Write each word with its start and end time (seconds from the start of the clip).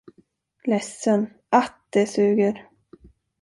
Ledsen, 0.65 1.29
att 1.49 1.79
det 1.89 2.07
suger. 2.07 2.67